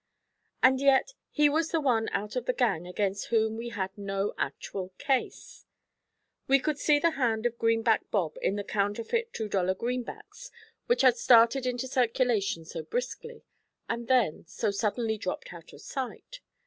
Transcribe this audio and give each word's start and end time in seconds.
And 0.63 0.79
yet 0.81 1.13
he 1.29 1.47
was 1.47 1.69
the 1.69 1.79
one 1.79 2.09
out 2.09 2.35
of 2.35 2.47
the 2.47 2.53
gang 2.53 2.87
against 2.87 3.27
whom 3.27 3.55
we 3.55 3.69
had 3.69 3.95
no 3.95 4.33
actual 4.35 4.89
case. 4.97 5.67
We 6.47 6.57
could 6.59 6.79
see 6.79 6.97
the 6.97 7.11
hand 7.11 7.45
of 7.45 7.59
Greenback 7.59 8.09
Bob 8.09 8.35
in 8.41 8.55
the 8.55 8.63
counterfeit 8.63 9.31
two 9.31 9.47
dollar 9.47 9.75
greenbacks 9.75 10.49
which 10.87 11.03
had 11.03 11.17
started 11.17 11.67
into 11.67 11.87
circulation 11.87 12.65
so 12.65 12.81
briskly, 12.81 13.43
and 13.87 14.07
then 14.07 14.43
so 14.47 14.71
suddenly 14.71 15.19
dropped 15.19 15.53
out 15.53 15.71
of 15.71 15.81
sight. 15.81 16.39